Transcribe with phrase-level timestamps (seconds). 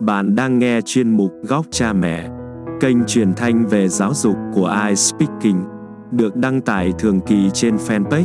[0.00, 2.28] Bạn đang nghe chuyên mục Góc Cha Mẹ,
[2.80, 5.62] kênh truyền thanh về giáo dục của iSpeaking,
[6.10, 8.24] được đăng tải thường kỳ trên fanpage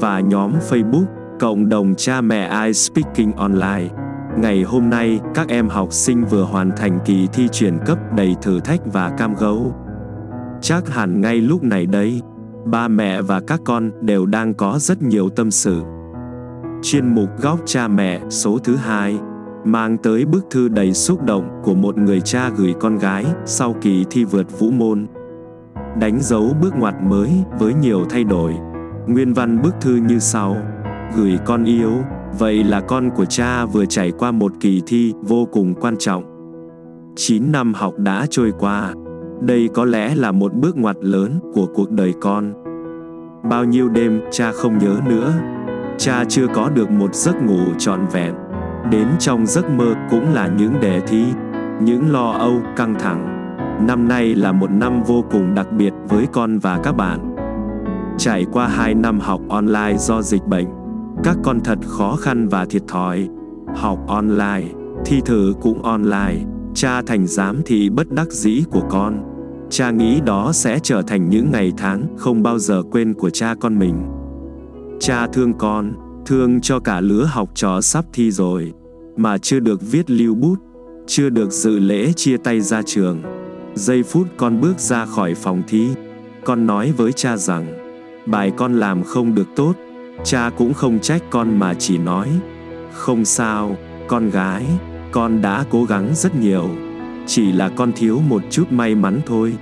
[0.00, 1.04] và nhóm Facebook
[1.40, 3.88] Cộng đồng cha mẹ iSpeaking Online.
[4.36, 8.36] Ngày hôm nay, các em học sinh vừa hoàn thành kỳ thi chuyển cấp đầy
[8.42, 9.74] thử thách và cam gấu.
[10.60, 12.22] Chắc hẳn ngay lúc này đây,
[12.64, 15.82] ba mẹ và các con đều đang có rất nhiều tâm sự.
[16.82, 19.18] Chuyên mục Góc Cha Mẹ số thứ hai
[19.64, 23.74] mang tới bức thư đầy xúc động của một người cha gửi con gái sau
[23.80, 25.06] kỳ thi vượt vũ môn.
[26.00, 28.54] Đánh dấu bước ngoặt mới với nhiều thay đổi.
[29.06, 30.56] Nguyên văn bức thư như sau:
[31.16, 31.92] Gửi con yêu,
[32.38, 36.24] vậy là con của cha vừa trải qua một kỳ thi vô cùng quan trọng.
[37.16, 38.94] 9 năm học đã trôi qua.
[39.40, 42.52] Đây có lẽ là một bước ngoặt lớn của cuộc đời con.
[43.50, 45.32] Bao nhiêu đêm cha không nhớ nữa.
[45.98, 48.34] Cha chưa có được một giấc ngủ trọn vẹn
[48.90, 51.24] đến trong giấc mơ cũng là những đề thi,
[51.82, 53.34] những lo âu, căng thẳng.
[53.86, 57.34] Năm nay là một năm vô cùng đặc biệt với con và các bạn.
[58.18, 60.66] Trải qua hai năm học online do dịch bệnh,
[61.24, 63.28] các con thật khó khăn và thiệt thòi.
[63.76, 64.64] Học online,
[65.04, 66.36] thi thử cũng online,
[66.74, 69.24] cha thành giám thị bất đắc dĩ của con.
[69.70, 73.54] Cha nghĩ đó sẽ trở thành những ngày tháng không bao giờ quên của cha
[73.60, 73.94] con mình.
[75.00, 75.92] Cha thương con,
[76.26, 78.72] thương cho cả lứa học trò sắp thi rồi,
[79.18, 80.56] mà chưa được viết lưu bút,
[81.06, 83.22] chưa được dự lễ chia tay ra trường.
[83.74, 85.88] Giây phút con bước ra khỏi phòng thi,
[86.44, 87.66] con nói với cha rằng,
[88.26, 89.72] bài con làm không được tốt,
[90.24, 92.28] cha cũng không trách con mà chỉ nói,
[92.92, 93.76] không sao,
[94.08, 94.64] con gái,
[95.12, 96.68] con đã cố gắng rất nhiều,
[97.26, 99.52] chỉ là con thiếu một chút may mắn thôi.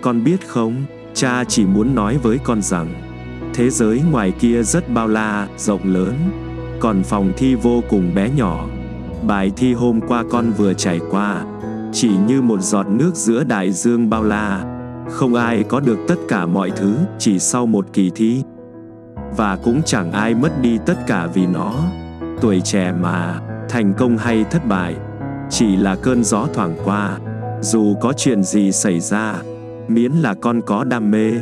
[0.00, 2.94] Con biết không, cha chỉ muốn nói với con rằng,
[3.54, 6.14] thế giới ngoài kia rất bao la, rộng lớn,
[6.80, 8.68] còn phòng thi vô cùng bé nhỏ.
[9.26, 11.44] Bài thi hôm qua con vừa trải qua,
[11.92, 14.64] chỉ như một giọt nước giữa đại dương bao la.
[15.10, 18.42] Không ai có được tất cả mọi thứ chỉ sau một kỳ thi.
[19.36, 21.72] Và cũng chẳng ai mất đi tất cả vì nó.
[22.40, 24.96] Tuổi trẻ mà, thành công hay thất bại,
[25.50, 27.18] chỉ là cơn gió thoảng qua.
[27.60, 29.34] Dù có chuyện gì xảy ra,
[29.88, 31.32] miễn là con có đam mê,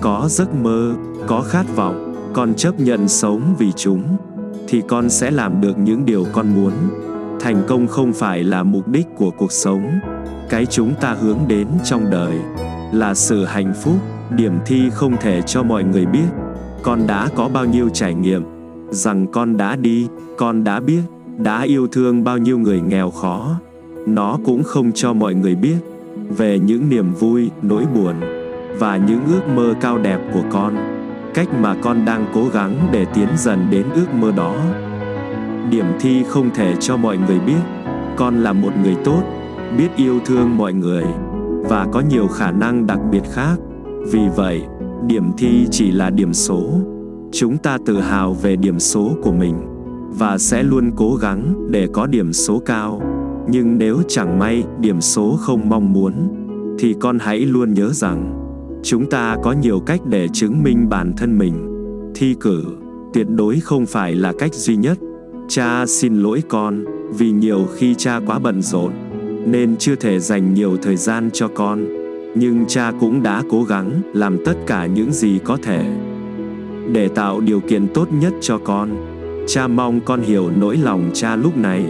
[0.00, 0.94] có giấc mơ,
[1.26, 4.02] có khát vọng, con chấp nhận sống vì chúng,
[4.68, 6.72] thì con sẽ làm được những điều con muốn
[7.44, 10.00] thành công không phải là mục đích của cuộc sống.
[10.50, 12.38] Cái chúng ta hướng đến trong đời
[12.92, 13.94] là sự hạnh phúc,
[14.30, 16.28] điểm thi không thể cho mọi người biết.
[16.82, 18.42] Con đã có bao nhiêu trải nghiệm,
[18.90, 21.00] rằng con đã đi, con đã biết,
[21.38, 23.60] đã yêu thương bao nhiêu người nghèo khó.
[24.06, 25.76] Nó cũng không cho mọi người biết
[26.36, 28.14] về những niềm vui, nỗi buồn
[28.78, 30.76] và những ước mơ cao đẹp của con.
[31.34, 34.56] Cách mà con đang cố gắng để tiến dần đến ước mơ đó
[35.70, 37.60] điểm thi không thể cho mọi người biết.
[38.16, 39.22] Con là một người tốt,
[39.78, 41.04] biết yêu thương mọi người,
[41.68, 43.56] và có nhiều khả năng đặc biệt khác.
[44.12, 44.62] Vì vậy,
[45.06, 46.80] điểm thi chỉ là điểm số.
[47.32, 49.54] Chúng ta tự hào về điểm số của mình,
[50.18, 53.00] và sẽ luôn cố gắng để có điểm số cao.
[53.48, 56.12] Nhưng nếu chẳng may điểm số không mong muốn,
[56.78, 58.40] thì con hãy luôn nhớ rằng,
[58.82, 61.54] chúng ta có nhiều cách để chứng minh bản thân mình.
[62.14, 62.64] Thi cử
[63.14, 64.98] tuyệt đối không phải là cách duy nhất.
[65.48, 66.84] Cha xin lỗi con,
[67.18, 68.92] vì nhiều khi cha quá bận rộn,
[69.46, 71.86] nên chưa thể dành nhiều thời gian cho con.
[72.34, 75.84] Nhưng cha cũng đã cố gắng làm tất cả những gì có thể
[76.92, 78.90] để tạo điều kiện tốt nhất cho con.
[79.46, 81.84] Cha mong con hiểu nỗi lòng cha lúc này.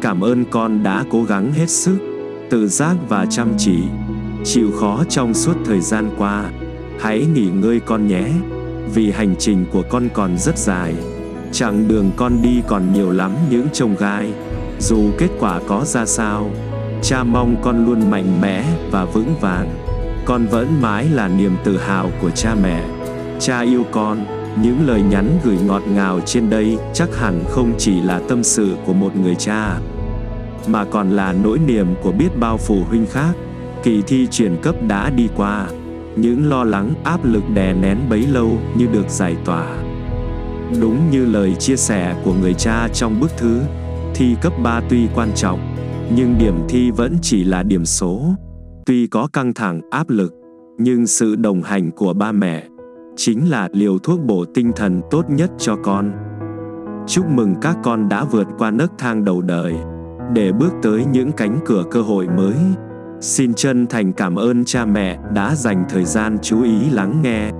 [0.00, 1.96] Cảm ơn con đã cố gắng hết sức,
[2.50, 3.78] tự giác và chăm chỉ,
[4.44, 6.50] chịu khó trong suốt thời gian qua.
[7.00, 8.24] Hãy nghỉ ngơi con nhé,
[8.94, 10.94] vì hành trình của con còn rất dài.
[11.54, 14.32] Chặng đường con đi còn nhiều lắm những trông gai.
[14.78, 16.50] Dù kết quả có ra sao,
[17.02, 19.70] Cha mong con luôn mạnh mẽ và vững vàng.
[20.24, 22.84] Con vẫn mãi là niềm tự hào của cha mẹ.
[23.40, 24.24] Cha yêu con,
[24.62, 28.76] Những lời nhắn gửi ngọt ngào trên đây Chắc hẳn không chỉ là tâm sự
[28.86, 29.78] của một người cha,
[30.66, 33.32] Mà còn là nỗi niềm của biết bao phụ huynh khác.
[33.82, 35.66] Kỳ thi chuyển cấp đã đi qua,
[36.16, 39.83] những lo lắng, áp lực đè nén bấy lâu như được giải tỏa.
[40.80, 43.60] Đúng như lời chia sẻ của người cha trong bức thư,
[44.14, 45.76] thi cấp 3 tuy quan trọng,
[46.16, 48.22] nhưng điểm thi vẫn chỉ là điểm số.
[48.86, 50.34] Tuy có căng thẳng, áp lực,
[50.78, 52.64] nhưng sự đồng hành của ba mẹ
[53.16, 56.12] chính là liều thuốc bổ tinh thần tốt nhất cho con.
[57.06, 59.74] Chúc mừng các con đã vượt qua nấc thang đầu đời
[60.34, 62.54] để bước tới những cánh cửa cơ hội mới.
[63.20, 67.50] Xin chân thành cảm ơn cha mẹ đã dành thời gian chú ý lắng nghe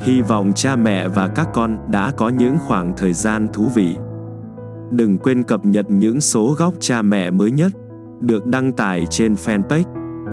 [0.00, 3.96] hy vọng cha mẹ và các con đã có những khoảng thời gian thú vị
[4.92, 7.72] đừng quên cập nhật những số góc cha mẹ mới nhất,
[8.20, 9.84] được đăng tải trên fanpage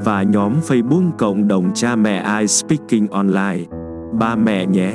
[0.03, 3.65] và nhóm Facebook cộng đồng cha mẹ I Speaking Online.
[4.19, 4.93] Ba mẹ nhé!